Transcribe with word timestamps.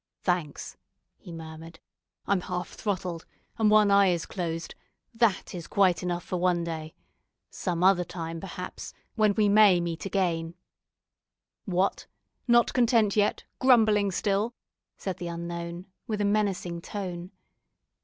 "Thanks," 0.23 0.77
he 1.19 1.31
murmured; 1.31 1.79
"I'm 2.25 2.41
half 2.41 2.69
throttled, 2.69 3.23
and 3.59 3.69
one 3.69 3.91
eye 3.91 4.07
is 4.07 4.25
closed, 4.25 4.73
that 5.13 5.53
is 5.53 5.67
quite 5.67 6.01
enough 6.01 6.23
for 6.23 6.37
one 6.37 6.63
day. 6.63 6.95
Some 7.51 7.83
other 7.83 8.03
time, 8.03 8.39
perhaps, 8.39 8.95
when 9.13 9.35
we 9.35 9.47
may 9.47 9.79
meet 9.79 10.07
again" 10.07 10.55
"What! 11.75 12.07
not 12.47 12.73
content 12.73 13.15
yet, 13.15 13.43
grumbling 13.59 14.09
still?" 14.09 14.55
said 14.97 15.17
the 15.17 15.27
unknown, 15.27 15.85
with 16.07 16.19
a 16.19 16.25
menacing 16.25 16.81
tone. 16.81 17.29